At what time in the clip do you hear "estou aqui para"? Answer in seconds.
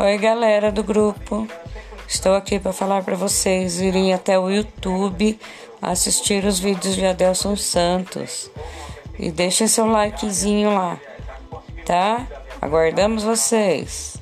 2.06-2.72